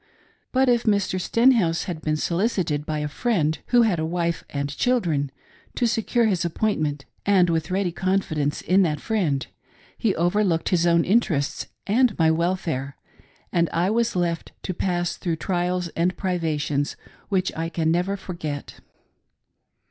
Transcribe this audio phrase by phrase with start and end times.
[0.51, 1.21] But Mr.
[1.21, 5.29] Stenhouse had been solicited by a friend who had d w'ile and children,
[5.75, 9.45] to secure his appoint ment, and with ready confidence in that friend,
[9.95, 12.95] he overlooked his own interests and my welfare,
[13.53, 16.95] and I was IdEt to pass through trials and privations
[17.29, 18.79] which I can never forget.